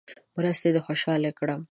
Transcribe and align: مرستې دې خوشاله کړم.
مرستې 0.35 0.69
دې 0.75 0.81
خوشاله 0.85 1.31
کړم. 1.39 1.61